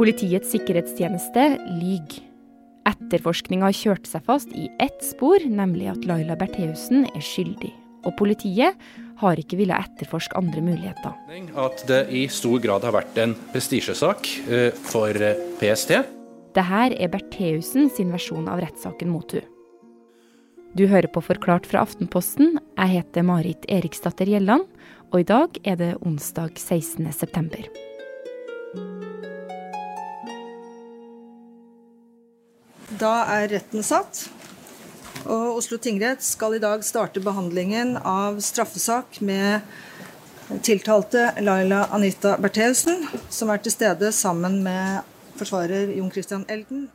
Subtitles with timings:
[0.00, 1.42] Politiets sikkerhetstjeneste
[1.76, 2.22] lyver.
[2.88, 7.68] Etterforskninga har kjørt seg fast i ett spor, nemlig at Laila Bertheussen er skyldig.
[8.08, 8.78] Og politiet
[9.20, 11.12] har ikke villet etterforske andre muligheter.
[11.52, 15.92] At det i stor grad har vært en prestisjesak eh, for eh, PST.
[16.56, 19.44] Dette er Bertheussen sin versjon av rettssaken mot henne.
[20.80, 22.56] Du hører på Forklart fra Aftenposten.
[22.78, 24.64] Jeg heter Marit Eriksdatter Gjelland,
[25.12, 27.10] og i dag er det onsdag 16.
[27.12, 27.68] september.
[33.00, 34.26] Da er retten satt.
[35.24, 39.64] Og Oslo tingrett skal i dag starte behandlingen av straffesak med
[40.66, 45.08] tiltalte Laila Anita Bertheussen, som er til stede sammen med
[45.40, 46.88] forsvarer Jon Christian Elden.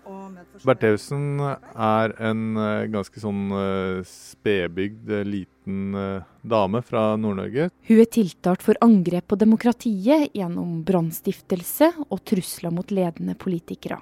[0.62, 5.96] Bertheussen er en uh, ganske sånn uh, spedbygd, uh, liten
[6.46, 7.72] dame fra Nord-Norge.
[7.90, 13.98] Hun er tiltalt for angrep på demokratiet gjennom brannstiftelse og trusler mot ledende politikere.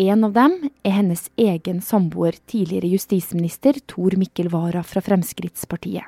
[0.00, 0.54] En av dem
[0.88, 6.06] er hennes egen samboer, tidligere justisminister Tor Mikkel Wara fra Fremskrittspartiet.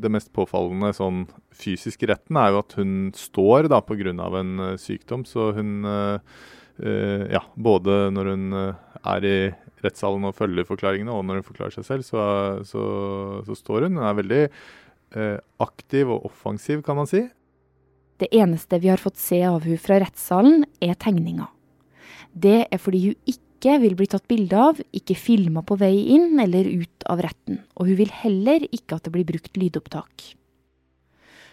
[0.00, 4.14] Det mest påfallende sånn fysisk i retten er jo at hun står da pga.
[4.40, 5.26] en uh, sykdom.
[5.26, 6.16] Så hun uh,
[6.80, 8.54] uh, Ja, både når hun
[9.04, 9.52] er i
[9.84, 14.00] rettssalen og følger forklaringene, og når hun forklarer seg selv, så, så, så står hun.
[14.00, 14.42] Hun er veldig
[15.58, 17.24] aktiv og offensiv, kan man si.
[18.20, 21.48] Det eneste vi har fått se av hun fra rettssalen, er tegninger.
[22.32, 26.40] Det er fordi hun ikke vil bli tatt bilde av, ikke filma på vei inn
[26.40, 27.60] eller ut av retten.
[27.76, 30.30] Og hun vil heller ikke at det blir brukt lydopptak.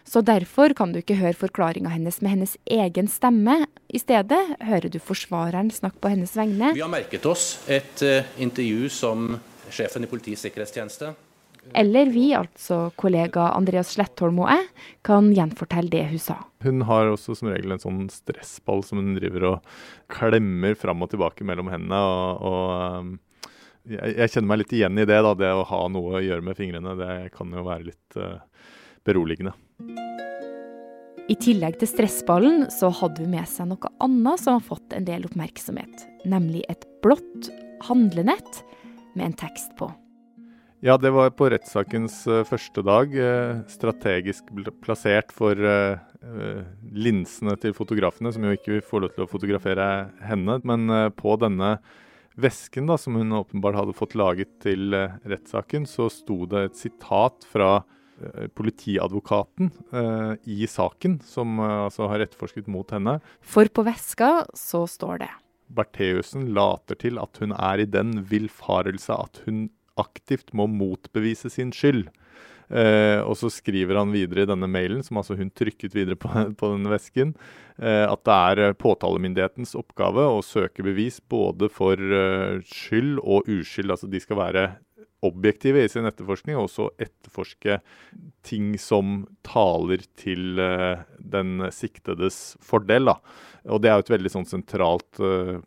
[0.07, 3.65] Så derfor kan du ikke høre forklaringa hennes med hennes egen stemme.
[3.91, 6.71] I stedet hører du forsvareren snakke på hennes vegne.
[6.77, 9.33] Vi har merket oss et uh, intervju som
[9.67, 11.11] sjefen i Politiets sikkerhetstjeneste
[11.73, 14.65] eller vi, altså kollega Andreas Slettholm og jeg,
[15.07, 16.39] kan gjenfortelle det hun sa.
[16.63, 19.77] Hun har også som regel en sånn stressball som hun driver og
[20.11, 22.01] klemmer fram og tilbake mellom hendene.
[22.01, 23.15] og, og
[23.87, 26.45] jeg, jeg, kjenner meg litt igjen i det, da, det å ha noe å gjøre
[26.45, 26.95] med fingrene.
[26.99, 28.39] Det kan jo være litt uh,
[29.07, 29.55] beroligende.
[31.27, 35.07] I tillegg til stressballen så hadde hun med seg noe annet som har fått en
[35.07, 36.05] del oppmerksomhet.
[36.27, 37.49] Nemlig et blått
[37.87, 38.61] handlenett
[39.15, 39.89] med en tekst på.
[40.79, 43.09] Ja, det var på rettssakens uh, første dag.
[43.09, 44.51] Uh, strategisk
[44.85, 45.97] plassert for uh,
[46.93, 49.87] linsene til fotografene, som jo ikke får lov til å fotografere
[50.21, 50.59] henne.
[50.69, 51.77] Men på denne
[52.37, 57.47] vesken da, som hun åpenbart hadde fått laget til rettssaken, så sto det et sitat
[57.49, 57.79] fra
[58.57, 59.69] politiadvokaten
[60.49, 63.19] i saken, som altså har etterforsket mot henne.
[63.45, 65.31] For på veska så står det
[65.77, 69.67] Bertheussen later til at hun er i den villfarelse at hun
[69.99, 72.07] aktivt må motbevise sin skyld.
[72.67, 76.27] Eh, og så skriver han videre i denne mailen, som altså hun trykket videre på,
[76.59, 77.33] på denne vesken,
[77.79, 83.47] eh, at det er eh, påtalemyndighetens oppgave å søke bevis både for eh, skyld og
[83.47, 83.93] uskyld.
[83.95, 84.67] Altså de skal være
[85.27, 87.79] objektive i sin etterforskning, og også etterforske
[88.47, 93.11] ting som taler til uh, den siktedes fordel.
[93.11, 93.17] Da.
[93.73, 95.57] Og det er jo et veldig sånn sentralt uh,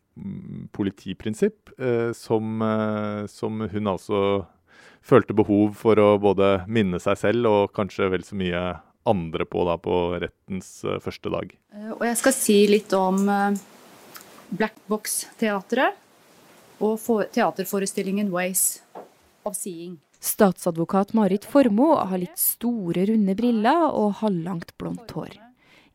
[0.76, 2.62] politiprinsipp uh, som,
[3.30, 4.44] som, hun altså
[5.00, 8.62] følte behov for å både minne seg selv og kanskje vel så mye
[9.08, 11.54] andre på da på rettens første dag.
[11.96, 13.22] Og jeg skal si litt om
[14.50, 15.96] Black Box-teatret
[16.84, 17.00] og
[17.34, 18.80] teaterforestillingen Ways
[19.44, 19.98] of seeing.
[20.20, 25.38] Statsadvokat Marit Formoe har litt store, runde briller og halvlangt, blondt hår.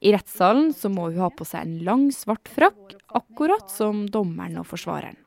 [0.01, 4.57] I rettssalen så må hun ha på seg en lang, svart frakk, akkurat som dommeren
[4.61, 5.17] og forsvareren.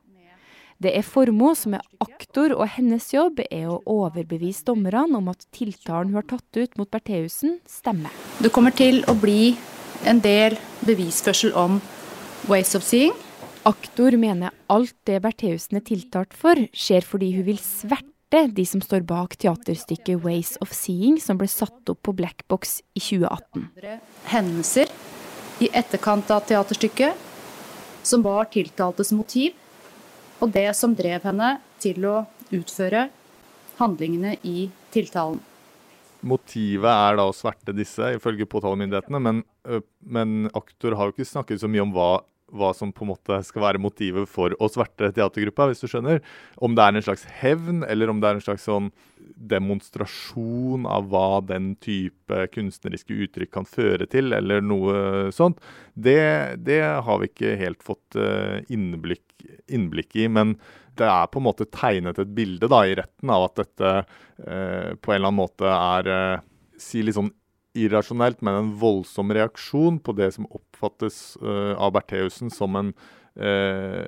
[0.78, 5.42] Det er Formoe som er aktor, og hennes jobb er å overbevise dommerne om at
[5.54, 8.14] tiltalen hun har tatt ut mot Bertheussen, stemmer.
[8.38, 9.56] Det kommer til å bli
[10.06, 10.54] en del
[10.86, 11.80] bevisførsel om
[12.46, 13.14] ways of seeing.
[13.66, 18.82] Aktor mener alt det Bertheussen er tiltalt for, skjer fordi hun vil sverte de som
[18.84, 23.68] står bak teaterstykket 'Ways of Seeing', som ble satt opp på Black Box i 2018.
[24.30, 24.86] Hendelser
[25.60, 27.16] i etterkant av teaterstykket
[28.06, 29.54] som var tiltaltes motiv,
[30.40, 33.08] og det som drev henne til å utføre
[33.80, 35.40] handlingene i tiltalen.
[36.22, 39.42] Motivet er da å sverte disse, ifølge påtalemyndighetene, men,
[40.02, 42.10] men aktor har jo ikke snakket så mye om hva
[42.54, 46.22] hva som på en måte skal være motivet for å sverte teatergruppa, hvis du skjønner.
[46.64, 48.90] Om det er en slags hevn, eller om det er en slags sånn
[49.50, 55.60] demonstrasjon av hva den type kunstneriske uttrykk kan føre til, eller noe sånt,
[55.94, 59.26] det, det har vi ikke helt fått uh, innblikk,
[59.68, 60.28] innblikk, i.
[60.32, 60.56] Men
[60.98, 64.94] det er på en måte tegnet et bilde da, i retten av at dette eh,
[64.98, 66.46] på en eller annen måte er eh,
[66.80, 67.30] si litt sånn
[67.84, 72.92] irrasjonelt, men en voldsom reaksjon på det som oppfattes uh, av Bertheussen som en
[73.38, 74.04] uh,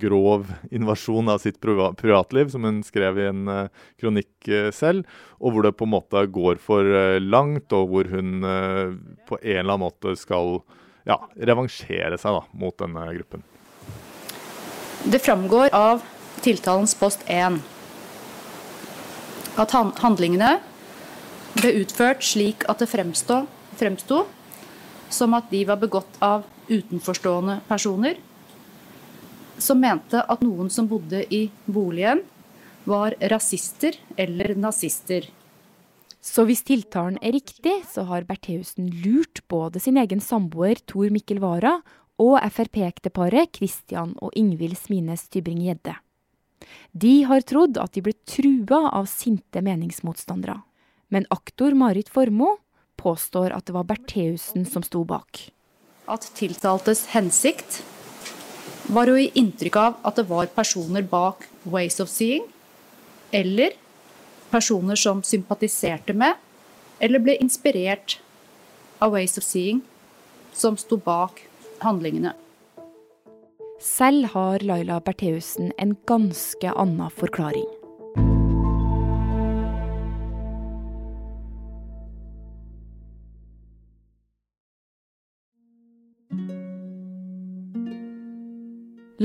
[0.00, 5.66] grov invasjon av sitt privatliv, som hun skrev i en uh, kronikk selv, og hvor
[5.66, 8.42] det på en måte går for langt, og hvor hun
[9.28, 10.60] på en eller annen måte skal
[11.08, 13.44] ja, revansjere seg da, mot denne gruppen.
[15.08, 16.02] Det framgår av
[16.42, 17.60] tiltalens post 1
[19.58, 20.58] at handlingene
[21.56, 24.24] ble utført slik at det fremsto
[25.08, 28.18] som at de var begått av utenforstående personer
[29.58, 32.22] som mente at noen som bodde i boligen,
[32.88, 35.26] var rasister eller nazister.
[36.24, 41.42] Så hvis tiltalen er riktig, så har Bertheussen lurt både sin egen samboer Tor Mikkel
[41.42, 41.78] Wara
[42.18, 45.94] og Frp-ekteparet Christian og Ingvild Smines Tybring-Gjedde.
[46.92, 50.58] De har trodd at de ble trua av sinte meningsmotstandere.
[51.08, 52.58] Men aktor Marit Formoe
[52.98, 55.48] påstår at det var Bertheussen som sto bak.
[56.08, 57.82] At tiltaltes hensikt
[58.88, 62.46] var å gi inntrykk av at det var personer bak Ways of Seeing,
[63.32, 63.76] eller
[64.50, 66.36] personer som sympatiserte med
[66.98, 68.18] eller ble inspirert
[68.98, 69.82] av Ways of Seeing,
[70.52, 71.44] som sto bak
[71.84, 72.34] handlingene.
[73.78, 77.77] Selv har Laila Bertheussen en ganske annen forklaring.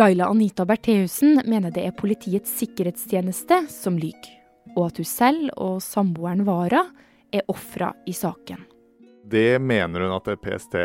[0.03, 4.33] Laila Anita Bertheussen mener det er Politiets sikkerhetstjeneste som lyver,
[4.73, 6.81] og at hun selv og samboeren Vara
[7.31, 8.65] er ofra i saken.
[9.23, 10.75] Det mener hun at PST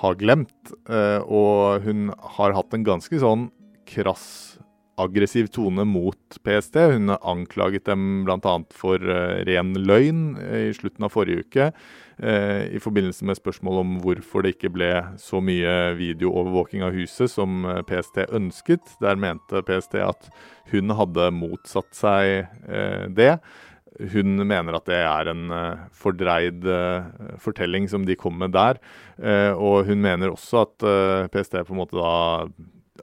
[0.00, 3.46] har glemt, eh, og hun har hatt en ganske sånn
[3.86, 4.58] krass
[4.98, 6.76] aggressiv tone mot PST.
[6.94, 8.54] Hun anklaget dem bl.a.
[8.74, 11.70] for uh, ren løgn uh, i slutten av forrige uke.
[12.18, 14.90] Uh, I forbindelse med spørsmål om hvorfor det ikke ble
[15.22, 18.96] så mye videoovervåking av huset som PST ønsket.
[19.04, 20.30] Der mente PST at
[20.72, 22.50] hun hadde motsatt seg
[23.16, 23.38] det.
[24.12, 25.46] Hun mener at det er en
[25.96, 26.66] fordreid
[27.40, 28.76] fortelling som de kom med der.
[29.56, 30.84] og hun mener også at
[31.32, 32.12] PST på en måte da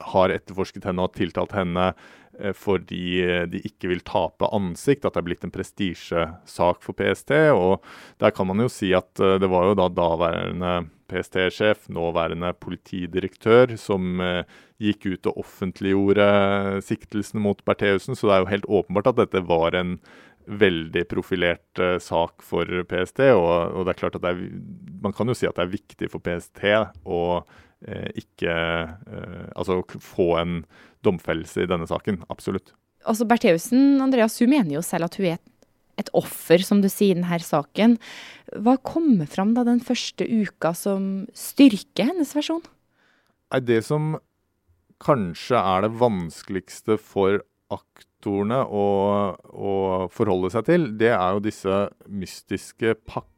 [0.01, 1.91] har etterforsket henne og tiltalt henne
[2.39, 7.31] eh, fordi de ikke vil tape ansikt, at det er blitt en prestisjesak for PST.
[7.55, 7.79] Og
[8.23, 10.75] der kan man jo si at eh, det var jo da daværende
[11.11, 14.43] PST-sjef, nåværende politidirektør, som eh,
[14.81, 16.29] gikk ut og offentliggjorde
[16.83, 19.99] siktelsene mot Bertheussen, så det er jo helt åpenbart at dette var en
[20.45, 23.23] veldig profilert uh, sak for PST.
[23.33, 24.43] Og, og, det er klart at er,
[25.01, 26.61] man kan jo si at det er viktig for PST
[27.01, 27.64] å Eh,
[28.17, 30.61] ikke eh, Altså få en
[31.05, 32.23] domfellelse i denne saken.
[32.33, 32.73] Absolutt.
[33.05, 35.41] Altså Bertheussen Andreas, hun mener jo selv at hun er
[36.01, 37.97] et offer, som du sier i denne saken.
[38.65, 42.63] Hva kommer fram da den første uka som styrker hennes versjon?
[43.53, 44.15] Nei, Det som
[45.03, 47.43] kanskje er det vanskeligste for
[47.73, 48.87] aktorene å,
[49.35, 49.71] å
[50.13, 51.79] forholde seg til, det er jo disse
[52.09, 53.34] mystiske pakkene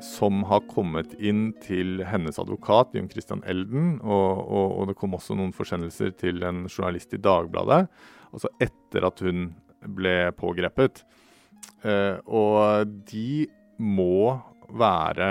[0.00, 3.98] som har kommet inn til hennes advokat, Jon Christian Elden.
[4.00, 7.84] Og, og, og, det kom også noen forsendelser til en journalist i Dagbladet,
[8.30, 9.50] altså etter at hun
[9.96, 11.02] ble pågrepet.
[11.84, 13.46] Eh, og de
[13.80, 14.36] må
[14.70, 15.30] være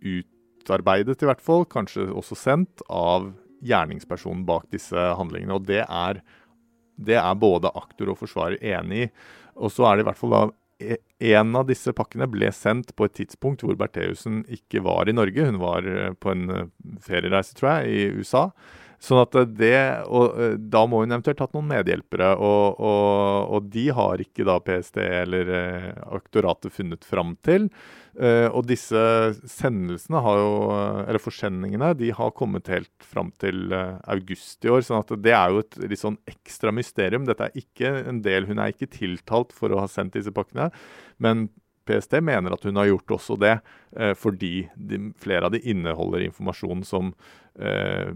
[0.00, 3.30] utarbeidet, i hvert fall, kanskje også sendt, av
[3.66, 5.58] gjerningspersonen bak disse handlingene.
[5.58, 6.22] Og det er,
[6.96, 9.12] det er både aktor og forsvarer enig i.
[9.60, 10.44] Og så er det i hvert fall da
[11.20, 15.44] en av disse pakkene ble sendt på et tidspunkt hvor Bertheussen ikke var i Norge.
[15.50, 16.68] Hun var eh, på en eh,
[17.04, 18.48] feriereise, tror jeg, i USA.
[19.00, 19.76] Sånn at det,
[20.12, 24.44] og eh, Da må hun eventuelt hatt noen medhjelpere, og, og, og de har ikke
[24.48, 25.52] da PST eller
[26.10, 27.70] aktoratet funnet fram til.
[28.20, 29.00] Og disse
[29.48, 30.48] sendelsene har jo,
[31.06, 34.82] eller forsendingene de har kommet helt fram til august i år.
[34.84, 37.24] sånn at det er jo et litt sånn ekstra mysterium.
[37.28, 40.68] Dette er ikke en del, Hun er ikke tiltalt for å ha sendt disse pakkene.
[41.22, 41.48] Men
[41.88, 43.56] PST mener at hun har gjort også det,
[43.98, 47.14] uh, fordi de, flere av de inneholder informasjon som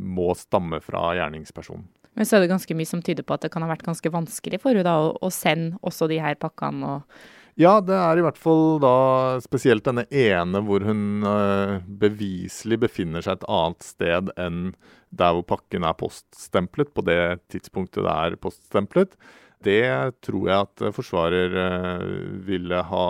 [0.01, 1.83] må stamme fra gjerningspersonen.
[2.17, 4.13] Men så er det ganske mye som tyder på at det kan ha vært ganske
[4.15, 6.95] vanskelig for henne å, å sende også de her pakkene.
[6.95, 8.95] og ja, det er i hvert fall da
[9.43, 14.73] spesielt denne ene hvor hun uh, beviselig befinner seg et annet sted enn
[15.15, 19.15] der hvor pakken er poststemplet, på det tidspunktet det er poststemplet.
[19.63, 19.87] Det
[20.27, 22.09] tror jeg at forsvarer uh,
[22.43, 23.07] ville ha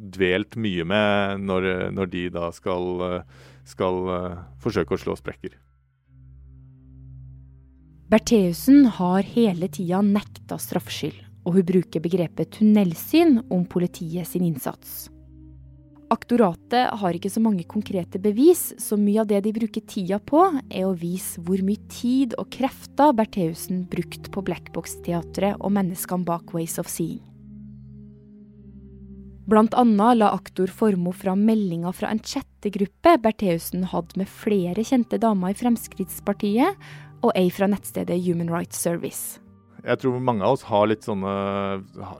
[0.00, 3.22] dvelt mye med når, når de da skal,
[3.68, 5.58] skal uh, forsøke å slå sprekker.
[8.10, 15.08] Bertheussen har hele tida nekta straffskyld og hun bruker begrepet tunnelsyn om politiet sin innsats.
[16.10, 20.42] Aktoratet har ikke så mange konkrete bevis, så mye av det de bruker tida på,
[20.66, 26.50] er å vise hvor mye tid og krefter Bertheussen brukte på Blackbox-teatret og menneskene bak
[26.56, 27.29] Ways of Seeing.
[29.48, 35.18] Blant annet la aktor Formoe fram meldinger fra en chattegruppe Bertheussen hadde med flere kjente
[35.22, 36.76] damer i Fremskrittspartiet,
[37.24, 39.40] og ei fra nettstedet Human Rights Service.
[39.80, 41.30] Jeg tror mange av oss har litt sånne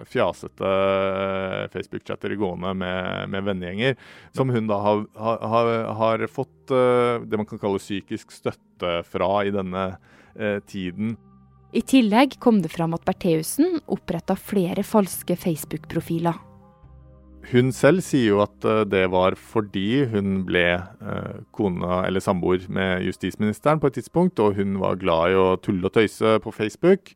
[0.09, 3.99] fjasete eh, Facebook-chatter gående med, med vennegjenger,
[4.37, 9.33] som hun da har, har, har fått uh, det man kan kalle psykisk støtte fra
[9.45, 11.19] i denne uh, tiden.
[11.77, 16.50] I tillegg kom det fram at Bertheussen oppretta flere falske Facebook-profiler.
[17.49, 23.07] Hun selv sier jo at det var fordi hun ble uh, kona eller samboer med
[23.09, 27.15] justisministeren på et tidspunkt, og hun var glad i å tulle og tøyse på Facebook.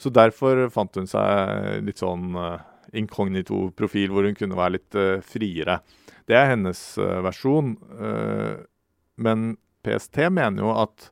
[0.00, 2.56] Så derfor fant hun seg litt sånn uh,
[2.96, 5.80] inkognito-profil hvor hun kunne være litt friere.
[6.26, 6.80] Det er hennes
[7.22, 7.76] versjon.
[9.22, 9.42] men
[9.84, 11.10] PST mener jo at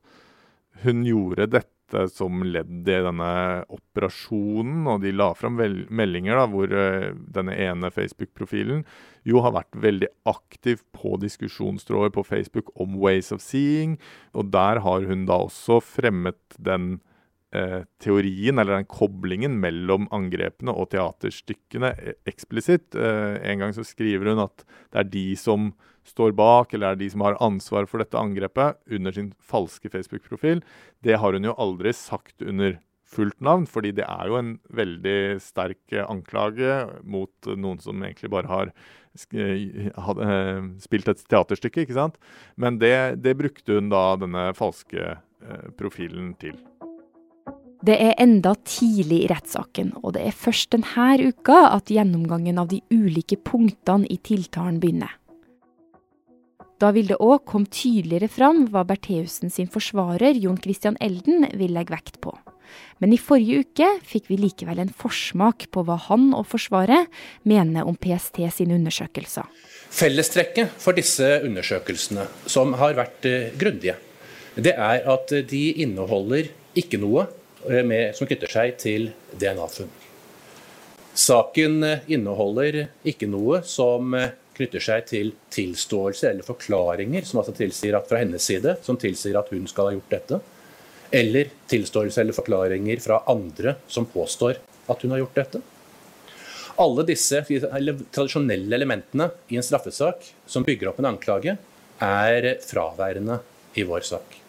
[0.83, 1.74] hun gjorde dette
[2.11, 3.29] som ledd i denne
[3.73, 6.75] operasjonen, og de la fram meldinger da, hvor
[7.37, 8.83] denne ene Facebook-profilen
[9.25, 13.97] jo har vært veldig aktiv på diskusjonstråder på Facebook om Ways of Seeing,
[14.37, 17.14] og der har hun da også fremmet den Eh,
[18.01, 22.95] teorien, eller den koblingen mellom angrepene og teaterstykkene e, eksplisitt.
[22.95, 25.71] Eh, en gang så skriver hun at det er de som
[26.05, 30.61] står bak, eller er de som har ansvar for dette angrepet, under sin falske Facebook-profil.
[31.05, 32.77] Det har hun jo aldri sagt under
[33.15, 38.49] fullt navn, fordi det er jo en veldig sterk anklage mot noen som egentlig bare
[38.49, 38.73] har
[39.31, 42.17] eh, spilt et teaterstykke, ikke sant.
[42.57, 45.15] Men det, det brukte hun da denne falske
[45.77, 46.55] profilen til.
[47.83, 52.69] Det er enda tidlig i rettssaken, og det er først denne uka at gjennomgangen av
[52.71, 55.11] de ulike punktene i tiltalen begynner.
[56.79, 61.75] Da vil det òg komme tydeligere fram hva Bertheussen sin forsvarer Jon Christian Elden vil
[61.75, 62.33] legge vekt på.
[62.99, 67.11] Men i forrige uke fikk vi likevel en forsmak på hva han og Forsvaret
[67.47, 69.45] mener om PST sine undersøkelser.
[69.93, 73.95] Fellestrekket for disse undersøkelsene, som har vært uh, grundige,
[74.55, 77.44] det er at de inneholder ikke noe Eh,
[77.85, 79.91] med, som knytter seg til DNA-funn.
[81.15, 87.55] Saken eh, inneholder ikke noe som eh, knytter seg til tilståelse eller forklaringer som altså
[87.55, 90.41] tilsier at fra hennes side, som tilsier at hun skal ha gjort dette.
[91.15, 94.59] Eller tilståelse eller forklaringer fra andre som påstår
[94.91, 95.63] at hun har gjort dette.
[96.83, 101.55] Alle disse tradisjonelle elementene i en straffesak som bygger opp en anklage,
[102.03, 103.39] er fraværende
[103.79, 104.44] i vår sak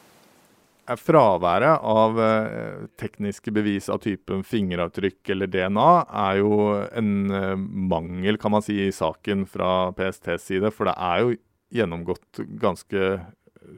[0.95, 5.89] fraværet av eh, tekniske bevis av typen fingeravtrykk eller DNA
[6.27, 7.55] er jo en eh,
[7.91, 10.71] mangel, kan man si, i saken fra PSTs side.
[10.75, 11.35] For det er jo
[11.77, 13.17] gjennomgått ganske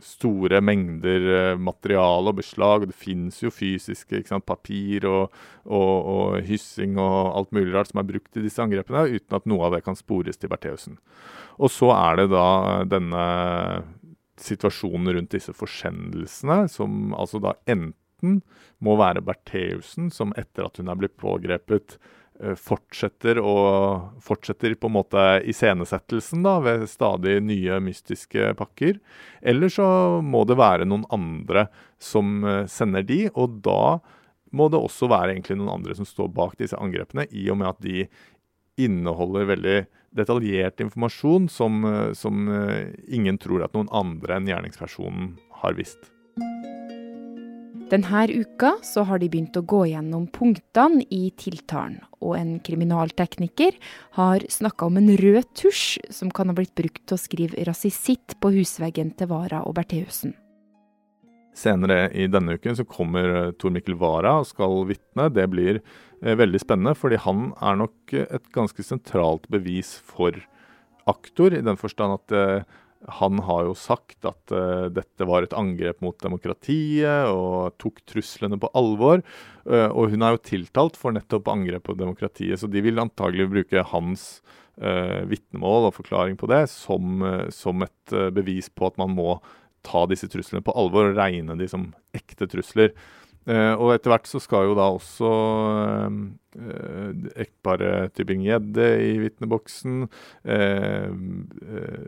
[0.05, 2.87] store mengder eh, materiale og beslag.
[2.89, 5.35] Det finnes jo fysiske sant, papir og,
[5.65, 9.49] og, og, hyssing og alt mulig rart som er brukt i disse angrepene, uten at
[9.49, 10.99] noe av det kan spores til Bertheussen.
[11.59, 12.49] Og så er det da
[12.87, 13.25] denne
[14.43, 18.41] situasjonen rundt disse forsendelsene, som altså da enten
[18.85, 21.99] må være Bertheussen, som etter at hun er blitt pågrepet,
[22.43, 28.99] eh, fortsetter, og, fortsetter på en måte iscenesettelsen da, ved stadig nye mystiske pakker.
[29.43, 29.89] Eller så
[30.23, 31.69] må det være noen andre
[32.03, 33.99] som eh, sender de, og da
[34.57, 37.75] må det også være egentlig noen andre som står bak disse angrepene, i og med
[37.75, 38.09] at de
[38.79, 39.79] inneholder veldig
[40.11, 45.99] detaljert informasjon som, eh, som eh, ingen tror at noen andre enn gjerningspersonen har visst.
[47.89, 53.79] Denne uka så har de begynt å gå gjennom punktene i tiltalen, og en kriminaltekniker
[54.19, 58.37] har snakka om en rød tusj som kan ha blitt brukt til å skrive rasisitt
[58.43, 60.37] på husveggen til Vara og Bertheussen.
[61.59, 65.27] Senere i denne uken så kommer eh, Tor Mikkel Wara og skal vitne.
[65.35, 65.81] Det blir
[66.23, 70.35] veldig spennende, fordi han er nok et ganske sentralt bevis for
[71.09, 75.55] aktor, i den forstand at uh, han har jo sagt at uh, dette var et
[75.57, 79.23] angrep mot demokratiet, og tok truslene på alvor.
[79.63, 83.49] Uh, og hun er jo tiltalt for nettopp angrep på demokratiet, så de vil antagelig
[83.53, 84.27] bruke hans
[84.83, 87.23] uh, vitnemål og forklaring på det som,
[87.55, 89.39] som et bevis på at man må
[89.87, 92.91] ta disse truslene på alvor og regne de som ekte trusler.
[93.49, 95.29] Uh, og etter hvert så skal jo da også
[96.59, 100.03] eh, ekteparet Tybing-Gjedde i vitneboksen.
[100.45, 101.09] Uh,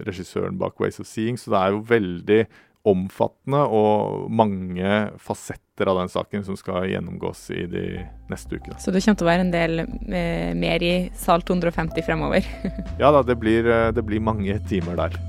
[0.08, 1.40] regissøren bak 'Ways of Seeing'.
[1.40, 2.42] Så det er jo veldig
[2.88, 4.88] omfattende og mange
[5.20, 7.84] fasetter av den saken som skal gjennomgås i de
[8.32, 8.78] neste ukene.
[8.80, 12.46] Så det kommer til å være en del eh, mer i sal 250 fremover?
[13.02, 15.20] ja da, det blir, eh, det blir mange timer der.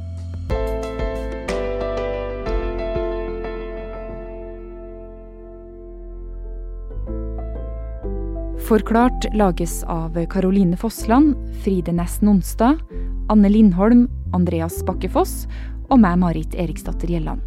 [8.71, 12.79] Forklart lages av Caroline Fossland, Fride Næss Nonstad,
[13.27, 15.41] Anne Lindholm, Andreas Bakkefoss
[15.89, 17.43] og meg, Marit Eriksdatter Gjelland.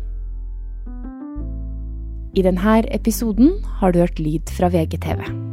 [2.36, 5.43] I denne episoden har du hørt lyd fra VGTV.